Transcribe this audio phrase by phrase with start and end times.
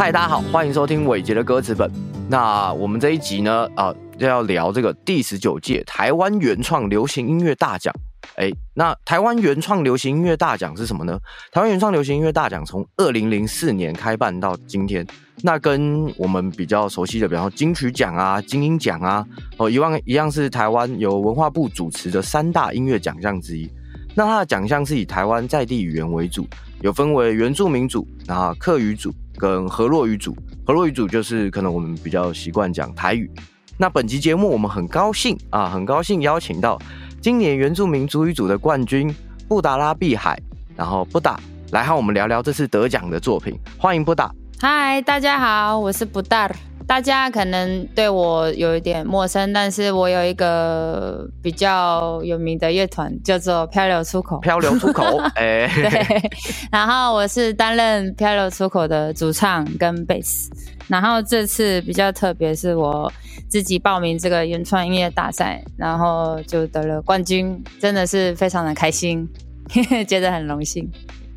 [0.00, 1.86] 嗨，大家好，欢迎收听伟杰的歌词本。
[2.26, 7.94] 那我们这一集呢，啊，就要聊这个第十九届台湾原创流行音乐大奖。
[8.36, 11.20] 哎，那台湾原创流行音乐大奖是什么呢？
[11.52, 15.06] 台湾原创流行音乐大奖从二零零四年开办到今天，
[15.42, 19.26] 那跟我们比较熟悉的，比方说金曲奖啊、金鹰奖啊，
[19.58, 23.70] 哦，一样一样是台湾由文化部主持的三大音乐奖项之一。
[24.14, 26.46] 那它的奖项是以台湾在地语言为主，
[26.80, 30.36] 有分为原住民组、然后客语组跟河洛语组。
[30.66, 33.30] 河洛语组就是可能我们比较习惯讲台语。
[33.78, 36.78] 那本集节目我们很高兴啊，很高兴邀请到
[37.22, 39.12] 今年原住民族语组的冠军
[39.48, 40.38] 布达拉碧海，
[40.76, 41.40] 然后布达
[41.72, 43.58] 来和我们聊聊这次得奖的作品。
[43.78, 44.30] 欢迎布达。
[44.60, 46.69] 嗨，大家好，我是布达。
[46.90, 54.40] 大家可能对我有一点陌生，但是我有一个比较有名的乐团叫做漂流出口。
[54.40, 55.04] 漂流出口，
[55.38, 56.30] 哎，对。
[56.68, 60.50] 然后我是担任漂流出口的主唱跟贝斯。
[60.88, 63.10] 然后这次比较特别，是我
[63.48, 69.28] 自己报名这个原创音乐大赛，然后就得了冠军，真的是非常的开心，
[70.08, 70.90] 觉得很荣幸。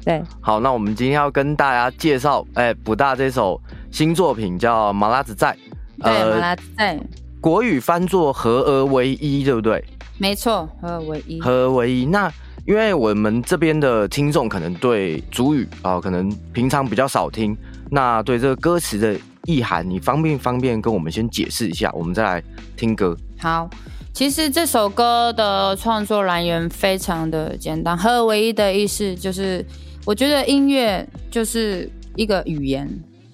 [0.05, 3.59] 对，好，那我们今天要跟大家介绍，哎，补大这首
[3.89, 5.55] 新作品叫《马拉子在》，
[6.03, 6.99] 对，马拉子在，
[7.39, 9.81] 国语翻作合而为一，对不对？
[10.17, 12.05] 没错，合而为一，合而为一。
[12.05, 12.29] 那
[12.65, 17.55] 因为我们这边的听众可能对主语啊，可能平常比较少听，
[17.89, 22.43] 那对这个歌词的意涵，你方便方便跟我们先解释一下，我们再来
[22.75, 23.15] 听歌。
[23.39, 23.69] 好，
[24.13, 29.65] 其实这首歌的创作来源非常的简单，合而为一的意思就是。
[30.05, 32.89] 我觉得音乐就是一个语言，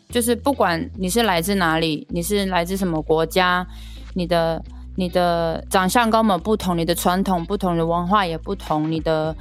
[0.09, 3.65] 就是不管你是来自哪里，你是来自什么国家，
[4.13, 4.63] 你的
[4.95, 9.35] 你的长相跟我们不同，你的传统不同，你的文化也不同，你的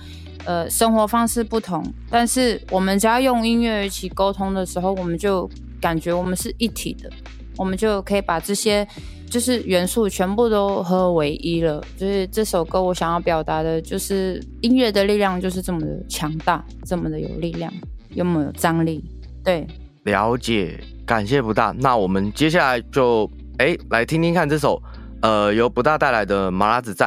[0.47, 5.49] 呃生活方式不同，但是我们只要用音乐一起沟通的时候，我们就
[5.81, 7.10] 感觉我们是一体的，
[7.59, 8.87] 我们就可以把这些。
[9.31, 17.71] 就是元素全部都合为一了，就是这首歌我想要表达的，就是音乐的力量就是这么的强大，这么的有力量，
[18.15, 19.05] 有没有张力？
[19.45, 19.67] 对，
[20.05, 21.75] 了解，感谢不大。
[21.79, 24.83] 那我们接下来就哎来听听看这首，
[25.21, 27.07] 呃，由不大带来的《麻辣子在》。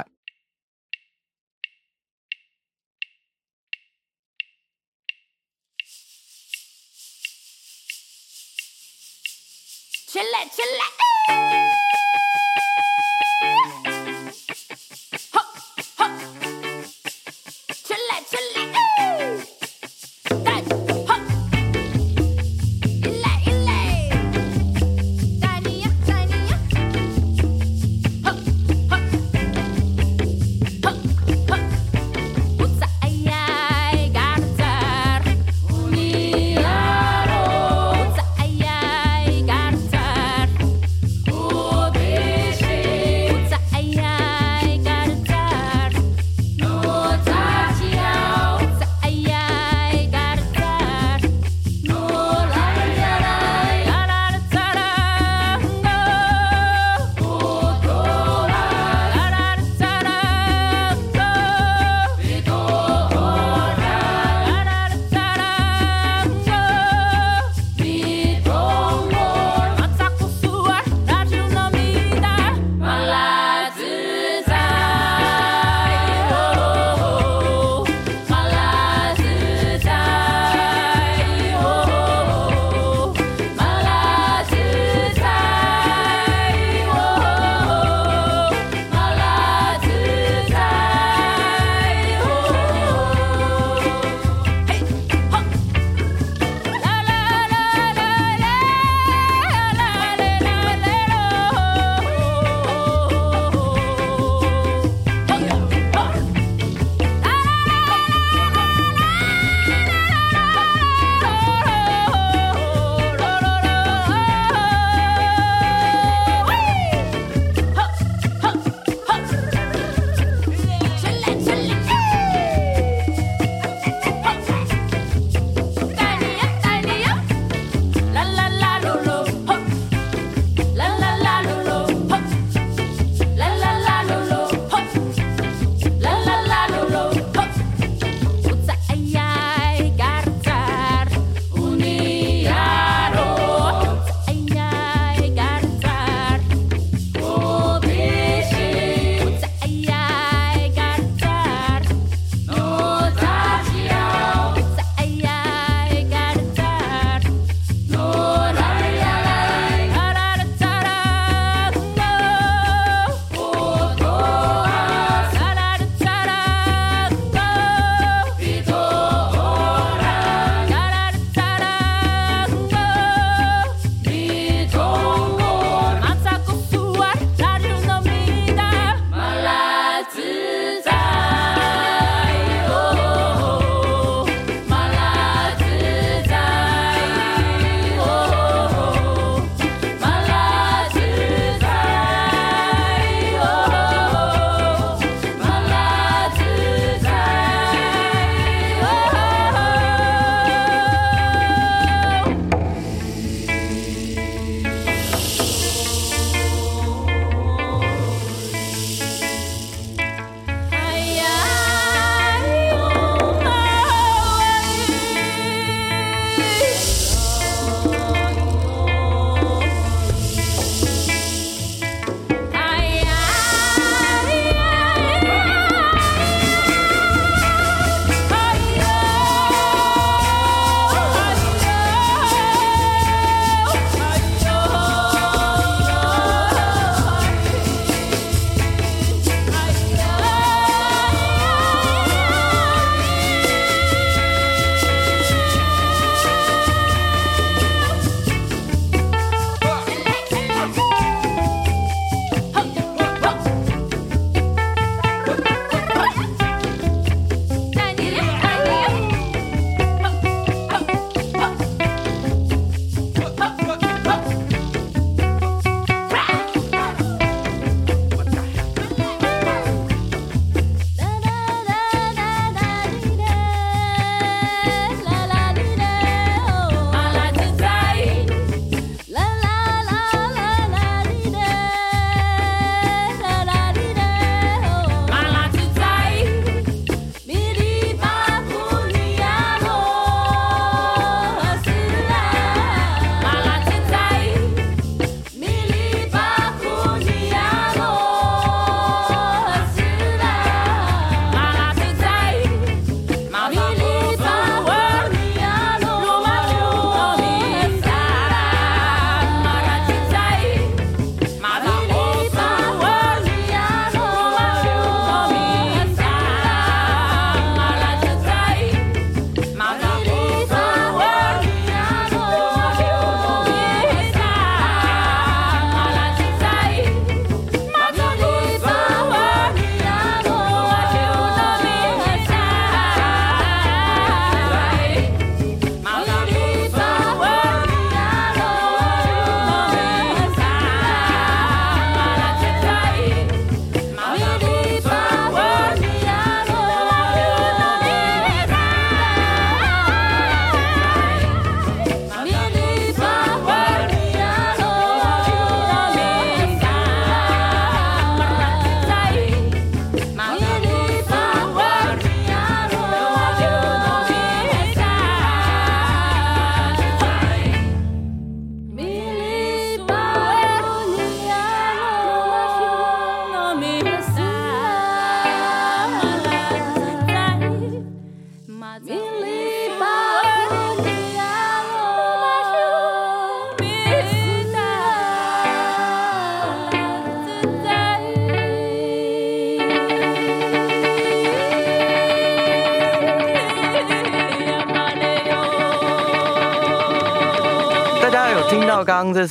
[10.12, 11.81] 起来，起来！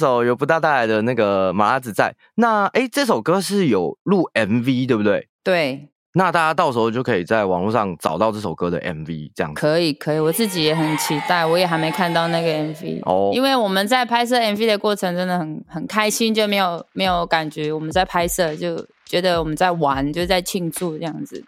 [0.01, 2.13] 首由不大带来的那个马拉子在？
[2.35, 5.29] 那哎，这首歌是有录 MV 对不对？
[5.45, 9.61] 对，那大家到时候就可以在网络上找到这首歌的 MV，这样子。
[9.61, 21.43] 可以可以，我自己也很期待，我也还没看到那个 MV 哦因为我们在拍摄 MV 的过程真的很很开心，就没有没有感觉我们在拍摄，就觉得我们在玩，就在庆祝这样子，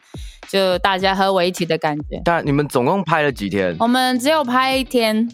[0.49, 2.21] 就大家合为一体的感觉。
[2.25, 3.76] 但你们总共拍了几天？
[3.78, 5.28] 我们只有拍一天，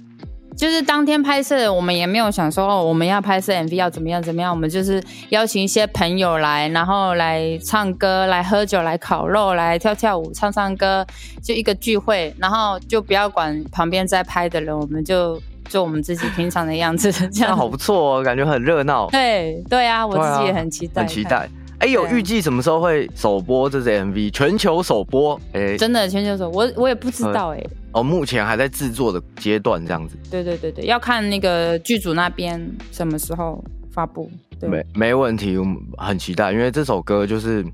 [0.56, 11.06] 就是当天拍摄，我们也没有想说哦，我们要拍摄 MV 要怎么样怎么样，我们就是邀请一些朋友来，然后来唱歌、来喝酒、来烤肉、来跳跳舞、唱唱歌，
[11.42, 21.48] 就一个聚会，然后就不要管旁边在拍的人，我们就做我们自己平常的样子，这样好不错哦，感觉很热闹， 对对啊，我自己也很期待， 很期待。
[21.80, 24.30] 哎，有预计什么时候会首播这支 MV？
[24.32, 25.40] 全球首播？
[25.52, 30.16] 哎，真的全球首，我我也不知道哎、哦，目前还在制作的阶段，这样子。
[30.28, 34.68] 对对对对，要看那个剧组那边什么时候发布，对。
[34.68, 37.64] 没没问题，我们很期待，因为这首歌就是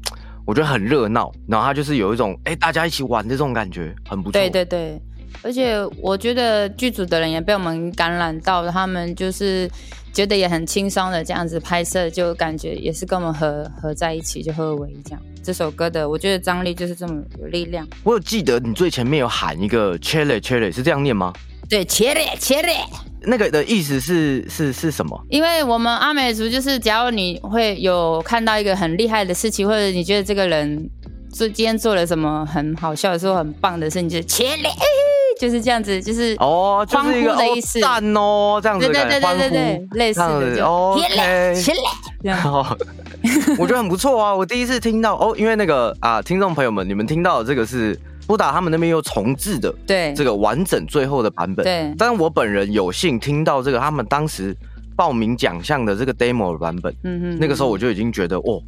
[0.45, 4.33] 我觉得很热闹，然后它就是有一种哎、大家一起玩的这种感觉，很不错。
[4.33, 5.01] 对对对，
[5.43, 9.71] 而且我觉得剧组的人也被我们感染到，他们就是
[10.13, 15.21] 觉得也很轻松的这样子拍摄，就感觉也是跟我们合合在一起，就合为一这样。
[15.43, 17.87] 这首歌的我觉得张力就是这么有力量。
[18.03, 21.33] 我有记得你最前面有喊一个 chile chile，是这样念吗？
[21.69, 22.77] 对，切嘞切嘞。
[23.27, 25.19] 那个的意思是是是什么？
[25.31, 30.91] 因为我们阿美族就是，只要你会有看到一个很厉害的事情，或者你觉得这个人
[31.33, 34.69] 做今天做了什么很好笑的时候很棒的事，你就切嘞，
[35.45, 41.03] 就是这样子，就是哦，就是一个的意思赞哦，这样子对对对对对类似的就 OK
[42.23, 42.39] 这样。
[42.51, 42.65] 哦，
[43.59, 44.35] 我觉得很不错啊！
[44.35, 51.63] 我第一次听到哦，因为那个啊，听众朋友们，你们听到的这个是布达他们那边又重置的对，这个完整最后的版本。
[51.63, 54.57] 对但我本人有幸听到这个他们当时
[54.97, 58.63] 报名奖项的这个 demo 的版本，嗯嗯那个时候我就已经觉得哦，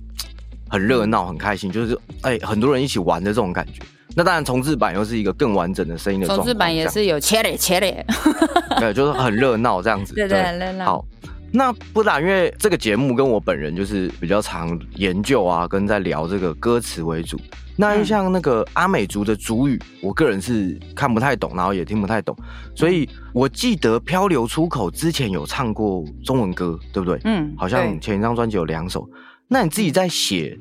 [0.68, 3.80] 很热闹，很开心，就是哎，很多人一起玩的这种感觉。
[4.14, 8.04] 那当然，重置版又是一个更完整的声音的状，重置版也是有切嘞切嘞，
[8.80, 10.14] 对，就是很热闹这样子。
[10.14, 10.84] 对对，很热闹。
[10.84, 11.04] 好，
[11.52, 17.38] 那不然，因为这个节目跟我本人就是比较常研究啊，跟在聊这个歌词为主。
[17.78, 22.34] 那嗯像那个阿美族的族语，我个人是看不太懂，然后也听不太懂，
[22.74, 27.20] 所以我记得《漂流出口》之前有唱过中文歌，对不对？
[27.24, 29.06] 嗯，好像前一张专辑有两首。
[29.46, 30.58] 那你自己在写，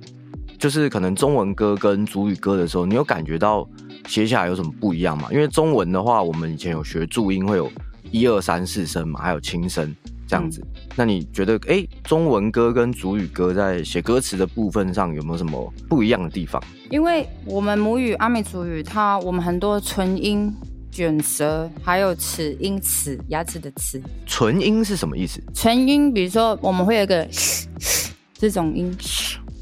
[0.58, 3.68] 就是可能中文歌跟主语歌的时候，你有感觉到
[4.08, 5.28] 写起来有什么不一样吗？
[5.32, 7.72] 因为中文的话，我们以前有学注音，会有
[8.12, 9.94] 一二三四声嘛，还有轻声
[10.28, 10.66] 这样子。
[10.96, 16.62] 那你觉得，哎、中文歌跟主语歌在写歌词的部分上有没有什么不一样的地方？
[16.90, 20.54] 因为我们母语阿美族语，它我们很多唇音、
[20.92, 25.42] 卷舌，还有齿音齿牙齿的齿纯音是什么意思？
[25.54, 27.28] 唇音，比如说我们会有一个
[28.36, 28.96] 这种音，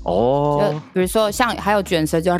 [0.03, 2.35] 就哦，比如说像还有卷舌就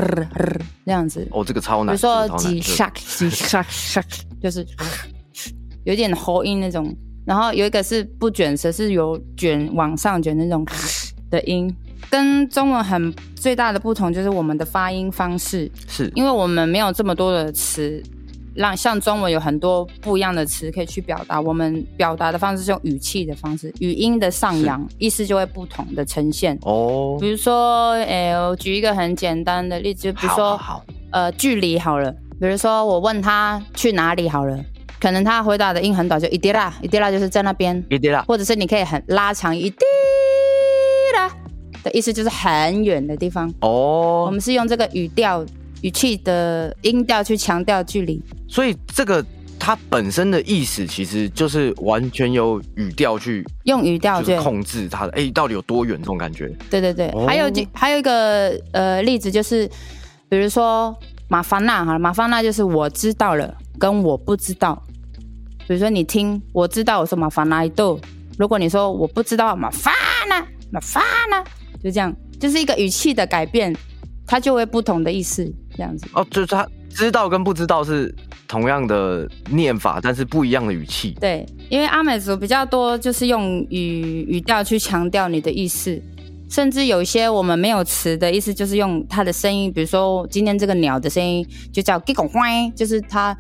[0.86, 4.66] 这样子，哦，这个超难，比如说这个超难几 s h a k 几 s h a k s h a k 就是
[5.86, 6.94] 有点喉音那种，
[7.26, 10.66] 然后有一个是不卷舌，是有卷往上卷那种
[11.30, 11.74] 的音。
[12.10, 16.12] 跟中文很最大的不同就是我们的发音方式，是。
[16.14, 18.04] 因为我们没有这么多的词，
[18.56, 21.40] 让像中文有很多不一样的词可以去表达。
[21.42, 26.58] 我们表达的方式是用语气的方式，语音的上扬，意思就会不同的呈现。
[26.64, 30.62] 哦比，如说，诶、我举一个很简单的例子，比如好说，
[31.12, 34.58] 呃，距离好了，比如说我问他去哪里好了，
[35.00, 39.86] 可能他回答的音很短，就一滴啦，一滴啦就是在那边，一滴啦，或者是你可以很拉长一滴
[41.16, 41.30] 啦
[41.84, 43.48] 的意思，就是很远的地方。
[43.60, 45.46] 哦我哦，们是用这个语调、
[45.84, 48.22] 语气的音调去强调距离。
[48.50, 49.24] 所以这个
[49.60, 56.48] 它本身的意思其实就是完全由语调去用语调去控制它的，哎、到底有多远这种感觉？
[56.70, 59.70] 对对对，哦还有就还有一个呃例子就是，
[60.28, 60.94] 比如说
[61.30, 64.82] 马凡娜好了，马凡娜就是我知道了跟我不知道。
[65.66, 67.98] 比如说你听我知道，我说马凡娜一豆，
[68.38, 69.94] 如果你说我不知道马凡
[70.28, 71.42] 娜马凡娜，
[71.82, 73.74] 就这样，就是一个语气的改变，
[74.26, 76.06] 它就会不同的意思，这样子。
[76.14, 78.14] 哦，就是他知道跟不知道是
[78.48, 81.12] 同样的念法，但是不一样的语气。
[81.20, 86.02] 对，因为阿美族比较多，就是用语语调去强调你的意思，
[86.50, 93.36] 甚至有一些我们没有词的意思，就是用它的声音，比如说今天这个鸟的声音就叫 g i g 就是它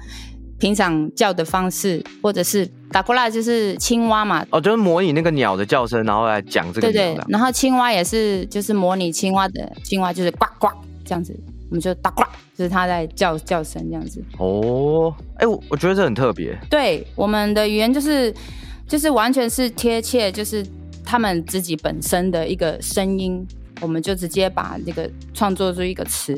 [0.63, 4.45] 平常叫的方式，或者是打过来就是青蛙嘛。
[4.49, 7.17] 哦，就是模拟那个鸟的叫声，然后来讲这个对对。
[7.27, 10.69] 然后青蛙也是，就是模拟青蛙的青蛙，就是呱呱
[11.03, 11.37] 这样子，
[11.69, 12.23] 我们就打呱，
[12.55, 14.23] 就是它在叫叫声这样子。
[14.37, 16.57] 哦，哎、我我觉得这很特别。
[16.69, 18.33] 对，我们的语言就是
[18.87, 20.65] 就是完全是贴切，就是
[21.03, 23.45] 他们自己本身的一个声音，
[23.81, 26.33] 我们就直接把这个创作出一个词，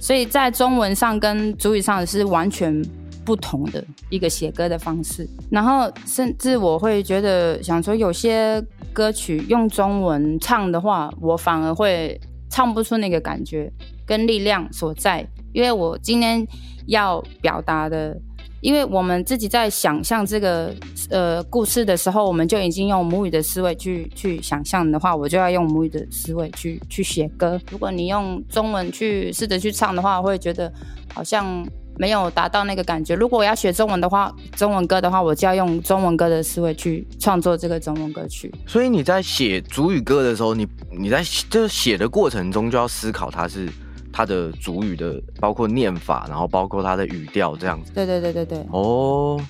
[0.00, 2.82] 所以在中文上跟主语上是完全
[3.28, 5.28] 不同的一个写歌的方式。
[5.50, 12.18] 然后甚至我会觉得想说，有些歌曲用中文唱的话，我反而会
[12.48, 13.70] 唱不出那个感觉
[14.06, 16.42] 跟力量所在，因为我今天
[16.86, 18.18] 要表达的。
[18.60, 20.74] 因为我们自己在想象这个
[21.10, 27.60] 呃故事的时候，我们就已经用母语的思维去去想象的话，我就要用母语的思维去去写歌。
[27.70, 30.72] 如果你用中文去试着去唱的话，会觉得
[31.14, 31.64] 好像
[31.98, 33.14] 没有达到那个感觉。
[33.14, 38.52] 如果我要学中文的话，中文歌的话，我就要用中文歌的思维去创作这个中文歌曲。
[38.66, 43.68] 所以你在写主语歌的时候，你你在就是写的过程中就要思考它是。
[44.10, 47.92] 它的主语的包括念法，然后包括它的语调这样子。
[47.94, 48.66] 对对对对对。
[48.72, 49.40] 哦，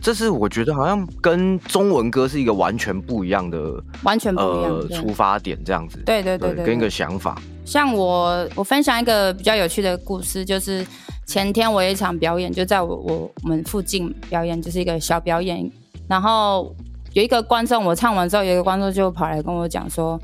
[0.00, 3.58] 这是我觉得好像跟中文歌是一个完全不一样的，
[4.02, 5.98] 完全不一样出发点这样子。
[6.06, 7.40] 对对对对，跟一个想法。
[7.64, 10.86] 像我我分享一个比较有趣的故事，就是
[11.26, 15.70] 前天我有一场表演，就在我我们附近表演，就是一个小表演。
[16.08, 16.74] 然后
[17.12, 20.20] 有一个观众，我唱完之后，有一个观众就跑来跟我讲说，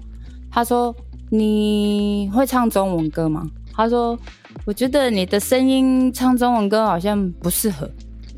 [0.51, 0.95] 他说
[1.31, 3.47] 你会唱中文歌吗？
[3.75, 4.19] 他说
[4.67, 7.91] ：“我觉得你的声音唱中文歌好像不适合，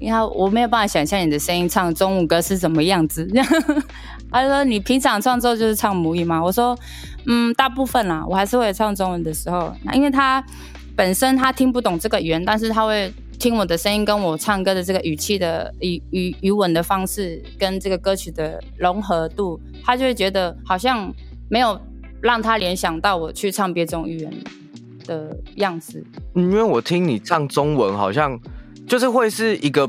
[0.04, 3.26] 因为我没有办法想象你的声音唱中文歌是什么样子。
[4.30, 6.76] ”他说：“你平常创作就是唱母语吗？”我说
[7.26, 9.74] ：“嗯，大部分啦，我还是会唱中文的时候。
[9.92, 10.44] 因为他
[10.94, 21.12] 本身他听不懂这个语言，但是他会听我的声音跟我唱歌的这个语气的语语语文的方式跟这个歌曲的融合度，他就会觉得好像
[21.48, 21.80] 没有
[22.20, 24.32] 让他联想到我去唱别种语言。”
[25.06, 28.40] 的样子，因为我听你唱中文，好像
[28.86, 29.88] 就是会是一个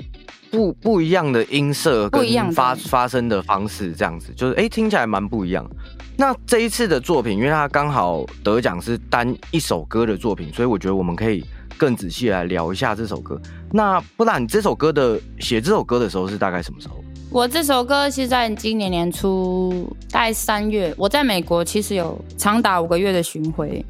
[0.49, 5.69] 不不一样的音色，不一样发发声的方式，这样子就是哎，听起来蛮不一样。
[6.17, 11.43] 那这一次的作品，因为它刚好得奖是单一首歌的作品，所以我觉得我们可以
[11.77, 13.39] 更仔细来聊一下这首歌。
[13.71, 17.03] 那不然你这首歌的写这首歌的时候是大概什么时候？
[17.31, 23.83] 我这首歌是在今年年初，大概三月，我在美国其实有长达五个月的巡回。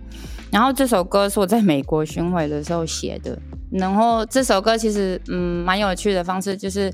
[0.52, 3.40] 然后这首歌是我在美国巡回的时候写的。
[3.78, 6.92] 然后这首歌其实嗯蛮有趣的方式，就是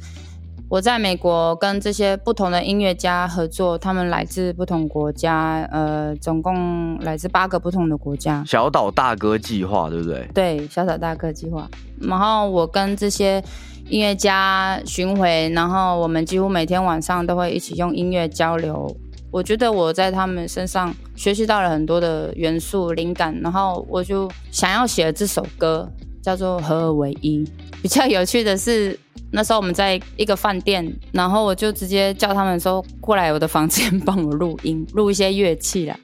[0.69, 8.43] 我在美国跟这些不同的音乐家合作，他们来自不同国家，呃，总共来自八个不同的国家。
[8.47, 10.27] 小岛大哥计划，对不对？
[10.33, 11.69] 对，小岛大哥计划。
[11.99, 13.43] 然后我跟这些
[13.89, 18.95] 音乐家巡回，然后我们几乎每天晚上都会一起用音乐交流。
[19.29, 25.89] 我觉得我在他们身上学习到了很多的元素灵感，然后我就想要写这首歌，
[26.21, 27.39] 叫做《合二为一》。
[27.81, 28.97] 比较有趣的是，
[29.31, 35.97] 那时候我们在一个饭店，然后我就直接叫他们说过来我的房间 帮我录音，录一些乐器啦。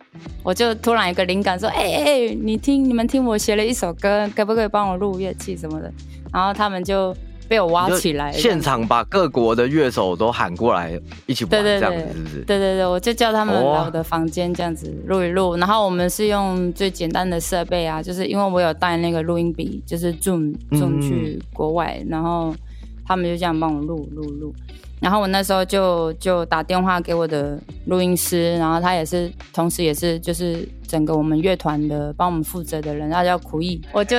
[0.44, 5.94] 我就突然一个灵感说：“哎哎，你听，你们听，我写了一首歌，可不可以帮我录乐器什么的？”
[6.34, 7.16] 然后他们就。
[7.48, 12.36] 被我挖起来，现场把各国的乐手都喊过来一起玩，这样子是不是？
[12.46, 22.54] 对对对，我就叫他们来我的房间这样子录一录，然后我们是用最简单的设备啊，就是因为我有带那个录音笔，就是 Zoom Zoom 去国外，然后
[23.06, 24.54] 他们就这样帮我录录录。
[25.00, 34.18] 然后我那时候就就打电话给我的录音师，然后他也是，同时也是就是整个我们乐团的帮我们负责的人，他叫苦役，我就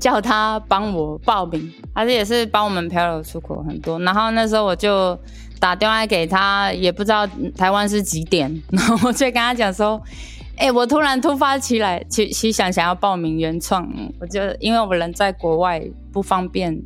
[0.00, 4.00] 叫他帮我报名，他也是帮我们漂流出口很多。
[4.00, 5.16] 然后那时候我就
[5.60, 7.24] 打电话给他，也不知道
[7.56, 10.02] 台湾是几点， 然后我就跟他讲说，
[10.56, 13.88] 哎，我突然突发起来，其其想想要报名原创，
[14.20, 15.80] 我就因为我人在国外
[16.12, 16.76] 不方便，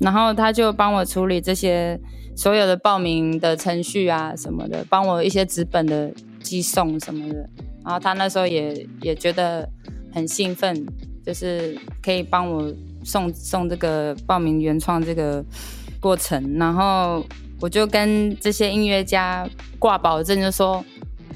[0.00, 2.00] 然后他就帮我处理这些。
[2.38, 6.08] 所有的报名的程序啊什么的，帮我一些纸本的
[6.40, 7.34] 寄送什么的，
[7.84, 9.68] 然后他那时候也也觉得
[10.14, 10.86] 很兴奋，
[11.26, 12.72] 就是可以帮我
[13.02, 15.44] 送送这个报名原创这个
[15.98, 17.26] 过程，然后
[17.60, 19.44] 我就跟这些音乐家
[19.80, 20.84] 挂保证，就说。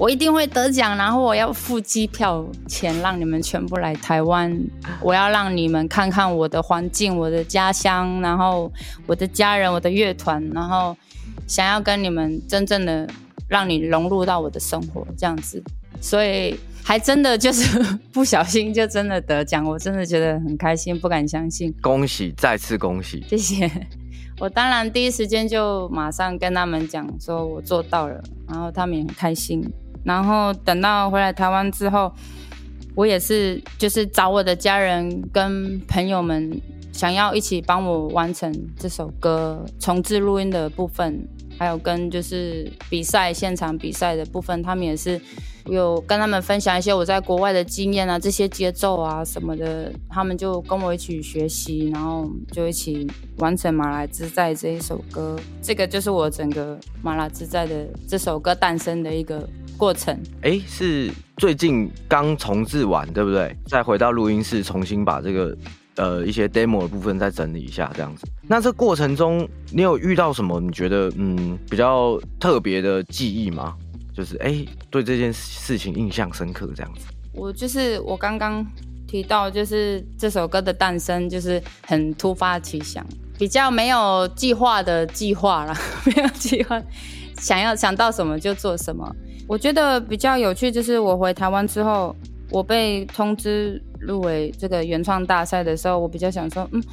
[0.03, 4.53] 我一定会得奖，然后我要付机票钱，让你们全部来台湾。
[5.01, 8.69] 我要让你们看看我的环境、我的家乡，然后
[9.07, 10.97] 我的家人、我的乐团，然后
[11.47, 13.09] 想要跟你们真正的
[13.47, 15.62] 让你融入到我的生活这样子。
[16.01, 17.81] 所以还真的就是
[18.12, 21.73] 不小心就真的得奖，我真的觉得很开心，不敢相信。
[21.81, 23.25] 恭喜，再次恭喜！
[23.29, 23.71] 谢谢。
[24.41, 29.65] 我当然第一时间就马上跟他们讲，说我做到了，然后他们也很开心。
[30.05, 32.12] 然后等到回来台湾之后，
[32.95, 36.61] 我也是就是找我的家人跟朋友们，
[36.93, 41.27] 想要一起帮我完成这首歌重置录音的部分，
[41.59, 45.21] 还有跟就是比赛现场比赛的部分，他们也是
[45.66, 53.07] 有跟他们分享一些我在国外的经验啊，这些节奏啊什么的，他们就跟我一起学习，然后就一起
[53.38, 55.38] 完成《马来之在》这一首歌。
[55.62, 60.18] 这个就是我整个《马来之在》的这首歌诞生的一个过程。
[60.42, 63.57] 哎，是最近刚重置完，对不对？
[63.66, 65.57] 再回到录音室重新把这个。
[65.96, 68.27] 呃，一些 demo 的部分再整理一下，这样子。
[68.48, 70.59] 那这过程中，你有遇到什么？
[70.59, 73.77] 你觉得嗯比较特别的记忆吗？
[74.14, 77.07] 就是哎，对这件事情印象深刻这样子。
[77.33, 78.64] 我就是我刚刚
[79.07, 83.07] 提到，就是这首歌的诞生，就是很突发奇想，
[83.38, 86.83] 比较没有计划的计划了， 没有计划，
[87.38, 89.14] 想要想到什么就做什么。
[89.48, 92.14] 我觉得比较有趣，就是我回台湾之后。
[92.51, 96.85] 我被通知入围这个原创大赛的时候，我比较想说，嗯，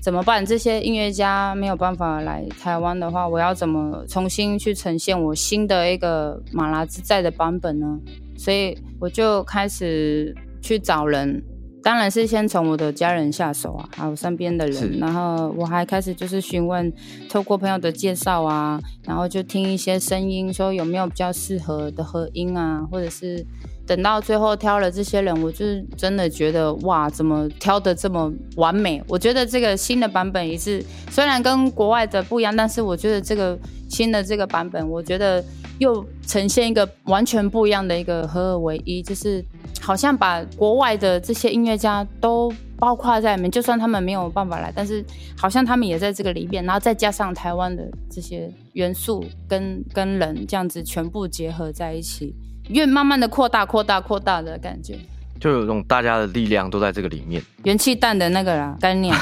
[0.00, 0.44] 怎么办？
[0.44, 7.98] 这些音乐家没有办法来台湾的话，我要怎么重新去呈现我新的一个马拉之在的版本呢？
[8.36, 11.42] 所以我就开始去找人，
[11.82, 16.92] 当然是先从我的家人下手啊，还有身边的人，然后我还开始就是询问，
[17.28, 23.44] 透过朋友的介绍啊，然后就听一些声音，说有没有比较适合的合音啊，或者是。
[23.88, 29.02] 等到最后挑了这些人，我就是真的觉得哇，怎么挑的这么完美？
[29.08, 35.42] 我觉得这个新的版本也是，虽然跟国外的不一样，但是我觉得这个新的这个版本，我觉得
[35.78, 39.42] 又呈现一个完全不一样的一个合二为一，就是
[39.80, 45.02] 好像把国外的这些音乐家都包括在里面，就算他们没有办法来，但是
[45.34, 52.34] 好像他们也在这个里面，然后再加上台湾的这些元素跟跟人这样子全部结合在一起。
[52.68, 54.98] 越慢慢的扩大、扩大、扩大的感觉，
[55.40, 57.42] 就有种大家的力量都在这个里面。
[57.64, 59.14] 元气弹的那个啦，概念。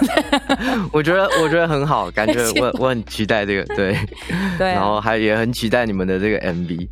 [0.92, 3.96] 我觉得我觉得很好，感觉 我我很期待这个，对
[4.58, 4.68] 对。
[4.68, 6.88] 然后还也很期待你们的这个 MV。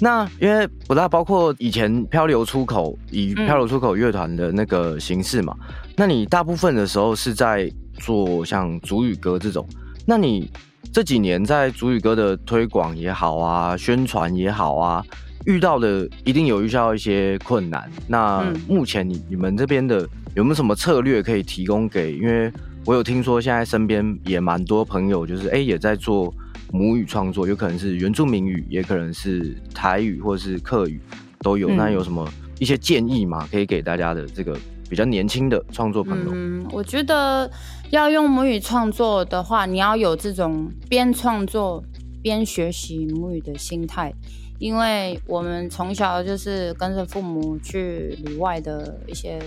[0.00, 5.54] 那因为不大包括以前漂流出口以漂流出口乐团的那个形式嘛，
[5.94, 9.68] 那你大部分的时候是在做像主语歌这种，
[10.06, 10.50] 那你。
[10.92, 15.04] 这几年在主语歌的推广也好啊，宣传也好啊，
[15.46, 17.88] 遇到的一定有遇到一些困难。
[18.08, 22.16] 那目前你你们这边的有没有什么策略可以提供给？
[22.16, 22.52] 因为
[22.84, 26.34] 我有听说现在身边也蛮多朋友，就是哎也在做
[26.72, 31.00] 母语创作，有可能是原住民语，也可能是台语或者是客语
[31.40, 31.68] 都有。
[31.68, 33.46] 那有什么一些建议吗？
[33.52, 36.32] 可以给大家的这个比较年轻的创作朋友？
[36.34, 37.48] 嗯，我觉得。
[37.90, 41.82] 要用母语创作的话，你要有这种边创作
[42.22, 44.12] 边学习母语的心态，
[44.60, 49.40] 因为我们从小就是跟着父母去旅外的一些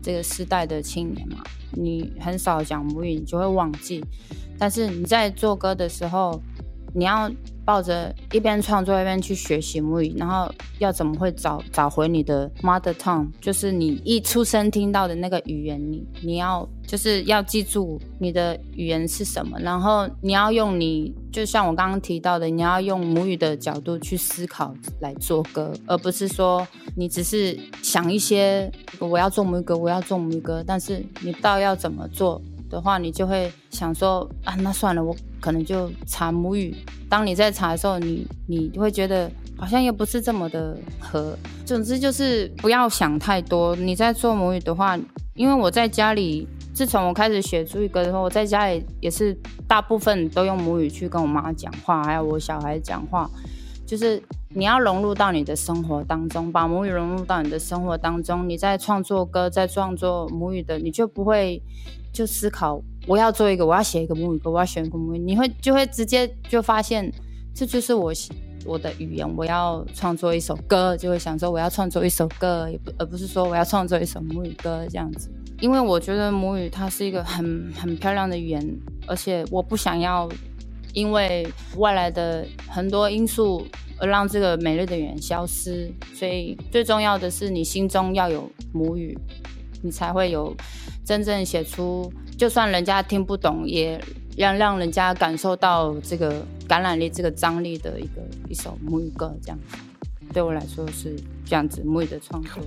[0.00, 4.04] 这个世代的青年嘛，你很少讲母语，你就会忘记。
[4.58, 6.40] 但是你在做歌的时候，
[6.96, 7.30] 你要。
[7.66, 32.40] 抱着一边创作一边去学习母语，然后要怎么会找找回你的 mother tongue，就是你一出生听到的那个语言，你你要就是要记住你的语言是什么，然后你要用你就像我刚刚提到的，你要用母语的角度去思考来做歌，而不是说你只是想一些我要做母语歌，我要做母语歌，但是你到要怎么做？
[32.68, 35.14] 的话，你就会想说啊，那算了，我
[35.46, 36.74] 可能就查母语。
[37.08, 41.38] 当你在查的时候，你你会觉得好像又不是这么的合。
[41.64, 43.76] 总之就是不要想太多。
[43.76, 44.98] 你在做母语的话，
[45.34, 53.30] 因为我在家里，自从我开始学主语歌的时候，我在家里也是大部分都用母语去跟我妈讲话，还有我小孩讲话。
[53.86, 58.48] 就是你要融入到你的生活当中，把母语融入到你的生活当中。
[58.48, 61.62] 你在创作歌，在创作母语的，你就不会。
[62.16, 67.12] 就思考，我要做一个，我要写一个母语歌，我要选一个母语，你会就会直接就发现，
[67.54, 68.10] 这就是我
[68.64, 75.30] 我的语言，我要创作一首歌，就会想说我要创作一首歌，也不而不是说我要创作一首母语歌这样子。
[75.60, 80.26] 因为我觉得母语它是一个很很漂亮的语言，而且我不想要
[80.94, 83.66] 因为外来的很多因素
[83.98, 89.16] 而让这个美丽的语言消失，所以最重要的是你心中要有母语。
[89.86, 90.52] 你才会有
[91.04, 93.98] 真正写出，就算人家听不懂，也
[94.36, 99.58] 让让人家感受到这个感染力、这个张力的一个一首母语歌，这样
[100.32, 102.60] 对我来说是这样子母语的创作。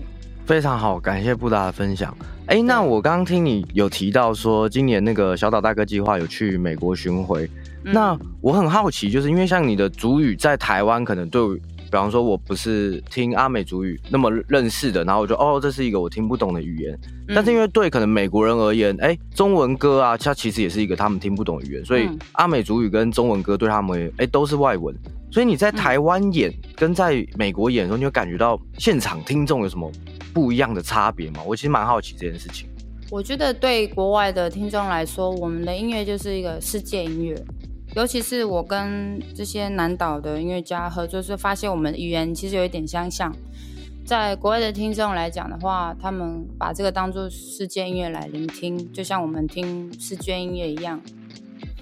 [0.45, 2.17] 非常好，感谢布达的分享。
[2.47, 7.47] 哎，那我刚刚听你有提到说，今年那个小岛大哥计划有去美国巡回，
[7.83, 16.99] 那我很好奇，就是因为像你的主语在台湾，可能对比方说我不是听阿美族语那么认识的，然后我就哦，这是一个我听不懂的语言。
[17.33, 24.95] 但是因为对可能美国人而言，哎，中文歌啊，它其实也是一个他们听不懂的语言，所以阿美族语跟中文歌对他们，哎，都是外文。
[25.31, 29.91] 所以你在台湾演跟在美国演的时候，你有感觉到现场听众有什么
[30.33, 31.41] 不一样的差别吗？
[31.45, 32.67] 我其实蛮好奇这件事情。
[33.11, 37.35] 我觉得对国外的听众来说，我们的音乐就是一个世界音乐。
[37.95, 43.35] 尤其是我跟这些南岛的音乐家合作，是发现我们语言其实有一点相像。
[44.05, 50.99] 在国外的听众来讲的话，他们把这个当做世界音乐来聆听，就像我们听世界音乐一样。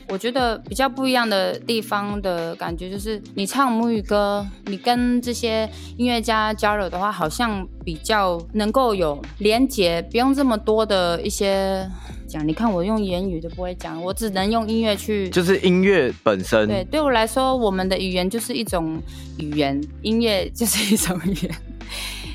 [0.10, 11.86] 我觉得比较不一样的地方的感觉，就是你唱母语歌，你跟这些音乐家交流的话，好像比较能够有连结，不用这么多的一些
[12.28, 12.48] 讲。
[12.48, 16.68] 你看我用言语都不会讲，我只能用音乐去，就是音乐本身。
[16.68, 19.02] 对，对我来说，我们的语言就是一种
[19.40, 21.56] 语言，音乐就是一种语言。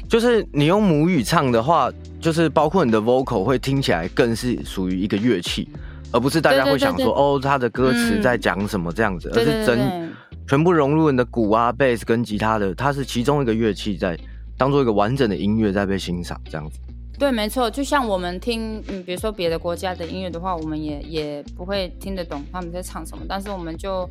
[0.08, 5.68] 就是你用母语唱的话，就是包括你的 vocal 会听起来更是属于一个乐器。
[6.14, 10.12] 而不是大家会想说哦，他的歌词在讲什么这样子，而是真
[10.46, 14.14] 全部融入你的鼓啊、贝斯跟吉他的，它是其中一个乐器在
[14.58, 16.78] 当做一个完整的音乐在被欣赏这样子。
[17.18, 24.08] 对，没错，就像我们听，嗯，比如说别的国家的音乐的话，我们也也不会听得懂他们在唱什么，但是我们就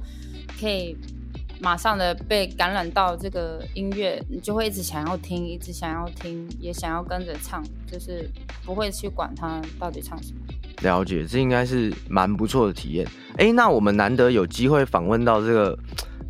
[0.60, 0.96] 可以
[1.60, 8.30] 马上的被感染到这个音乐，你就会一直想要听，一直想要听，也想要跟着唱，就是
[8.64, 10.40] 不会去管他到底唱什么。
[10.82, 13.06] 了解，这应该是蛮不错的体验。
[13.38, 15.78] 哎，那我们难得有机会访问到这个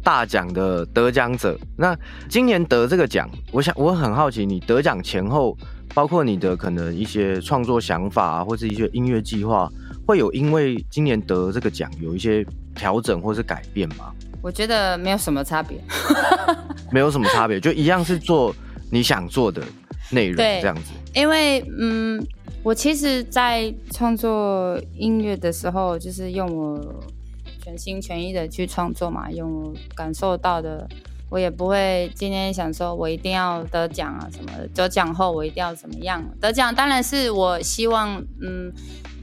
[0.04, 1.58] 大奖的得奖者。
[1.78, 5.58] 那今年得这个奖，我想我很好奇，你得奖前后，
[5.94, 9.70] 包括你的可能一些创作想法啊或者一些音乐计划，
[10.06, 14.12] 会有因为今年得这个奖有一些调整或是改变吗？
[14.42, 15.80] 我觉得没有什么差别，
[16.92, 18.56] 没有什么差别，就一样是做
[18.90, 19.64] 你想做的
[20.10, 20.92] 内容这样子。
[21.14, 22.26] 因为嗯。
[22.64, 26.80] 我其实，在创作音乐的时候，就是用我
[27.64, 30.88] 全心全意的去创作嘛，用我感受到的，
[31.32, 34.52] 我也不会今天想说我一定要得奖啊什么。
[34.76, 36.22] 得奖后我一定要怎么样？
[36.42, 38.70] 得奖当然是我希望，嗯，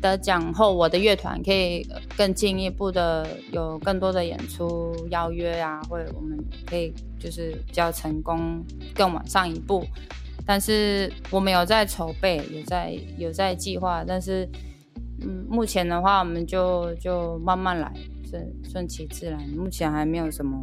[0.00, 9.84] 得奖后我的乐团可以更进一步的有更多的演出邀约啊，或者我们可以就是比较成功，更往上一步。
[10.46, 14.48] 但是我们有在筹备，有在有在计划，但是
[15.20, 17.92] 嗯，目前的话，我们就就慢慢来，
[18.30, 19.38] 顺顺其自然。
[19.50, 20.56] 目前还没有什么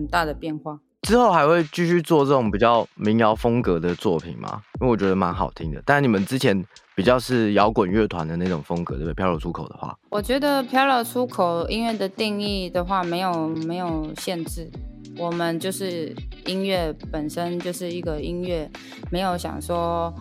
[0.00, 0.80] 很大的变化。
[1.02, 4.62] 之后还会继续做这种比较民谣风格的作品吗？
[4.80, 5.82] 因为我觉得蛮好听的。
[5.84, 6.62] 但你们之前
[6.94, 9.14] 比较是摇滚乐团的那种风格，对不对？
[9.14, 14.70] 飘流出口的话，我觉得飘流出口音乐的定义的话，没有没有限制。
[15.18, 16.14] 我们就是
[16.46, 18.70] 音乐本身就是一个音乐，
[19.10, 20.12] 没有想说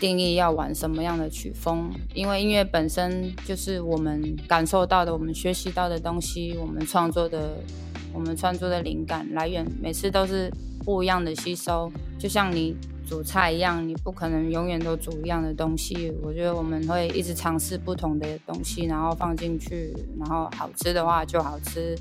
[0.00, 7.56] 定义要玩什么样的曲风，因为音乐本身就是我们感受到的，我们学习到的东西，我们创作的，
[8.12, 10.50] 我们创作的灵感来源，每次都是
[10.84, 11.90] 不一样的吸收。
[12.18, 16.12] 就像你煮菜一样，你不可能永远都煮一样的东西。
[16.22, 21.96] 我觉得我们会一直尝试不同的东西，然后放进去，然后好吃的话就好吃。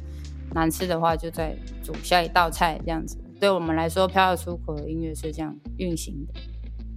[0.54, 3.18] 难吃的话，就再煮下一道菜这样子。
[3.40, 6.34] 对我们来说，飘要出口的音乐是这样运行的。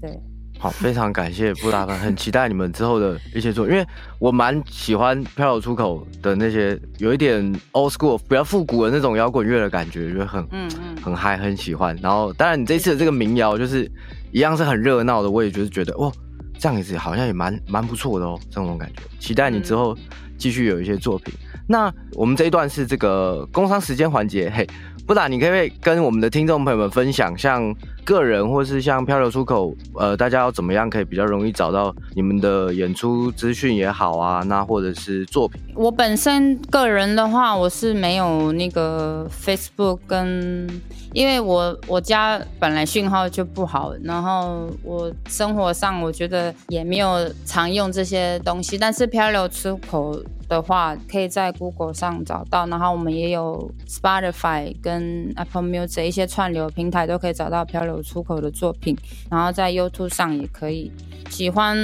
[0.00, 0.20] 对，
[0.58, 3.86] 好，非常感谢布达芬，很期待你们之后的一些作品，因为
[4.18, 11.94] 我蛮喜欢飘流出口的那些有一点 old school 比较复古的那种摇滚乐的感觉，觉得很嗯嗯很嗨，很喜欢。
[12.00, 13.90] 然后，当然你这次的这个民谣就是
[14.32, 16.10] 一样是很热闹的，我也就是觉得哇，
[16.58, 19.02] 这样子好像也蛮蛮不错的哦，这种感觉。
[19.18, 19.94] 期待你之后
[20.38, 21.34] 继续有一些作品。
[21.66, 24.66] 那我们这一段是这个工商时间环节，嘿，
[25.06, 35.60] 布达你可以跟我们的听众朋友们分享，像个人或是像漂流出口，呃，大家要怎么样可以比较容易找到你们的演出资讯也好啊，那或者是作品。
[35.74, 40.68] 我本身个人的话，我是没有那个 Facebook 跟，
[41.12, 50.22] 因为我我家本来讯号就不好，然后我生活上我觉得也没有常用这些东西，但是漂流出口。
[50.46, 58.96] 的话，可以在 Google 上找到，然后我们也有 Spotify 跟 Apple Music 一些串流平台都可以找到漂流出口的作品，
[59.30, 60.90] 然后在 YouTube 上也可以。
[61.30, 61.76] 喜欢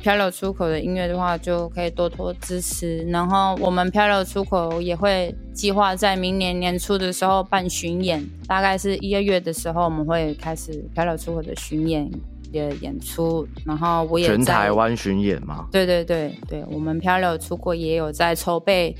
[0.00, 2.98] 漂流出口的音乐的话，就可以多多支持。
[3.08, 12.10] 然后我们漂流出口也会计划在明年年初的时候办巡演，大概是一二月的时候，我们会开始漂流出口的巡演。
[12.50, 15.68] 的演出，然后我也全台湾巡演嘛？
[15.70, 18.96] 对对对对，我们漂流出国也有在筹备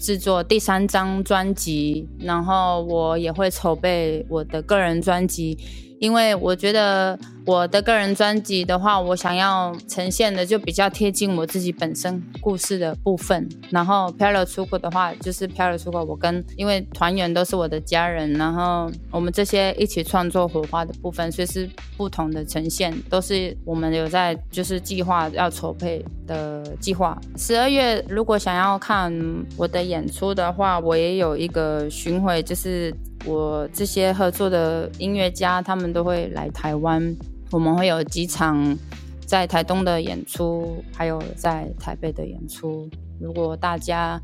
[0.00, 5.56] 制作第三张专辑，然后我也会筹备我的个人专辑，
[5.98, 7.18] 因为我觉得。
[7.48, 13.48] 我的个人专辑的话，我想要呈现的就比较贴近我自己本身故事的部分。
[13.70, 27.18] 然后漂流出口的话，就是漂流出口，我跟因为团员都是我的家人，然后我们这些一起创作火花的部分，所以是不同的呈现，都是我们有在就是计划要筹备的计划。
[27.38, 29.10] 十二月如果想要看
[29.56, 37.16] 我的演出的话，我也有一个巡回，就是我这些合作的音乐家他们都会来台湾。
[37.50, 38.76] 我们会有几场
[39.24, 42.88] 在台东的演出，还有在台北的演出。
[43.20, 44.20] 如果大家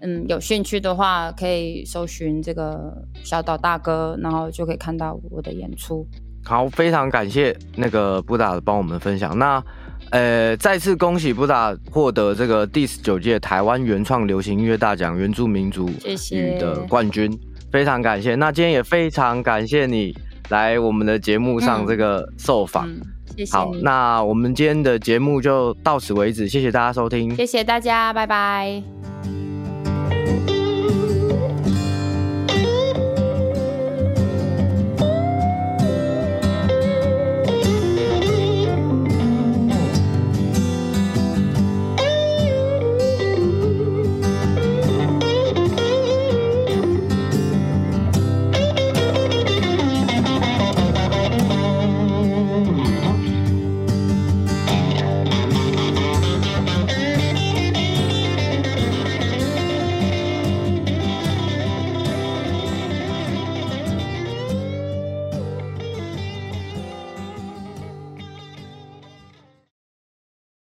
[0.00, 6.06] 嗯有兴趣的话，可以搜寻这个小岛大哥，然后就可以看到我的演出。
[6.44, 9.38] 好，非常感谢那个布达帮我们分享。
[9.38, 9.62] 那
[10.10, 15.88] 呃，再次恭喜布达获得这个第十九届台湾原创流行音乐大奖原住民族
[16.32, 17.30] 语的冠军，
[17.70, 18.34] 非常感谢。
[18.34, 20.12] 那今天也非常感谢你。
[20.52, 22.86] 来我们的节目上这个受访，
[23.36, 23.56] 谢谢。
[23.56, 29.41] 好，那我们今天的节目就到此为止，谢谢大家收听，谢谢大家，拜拜。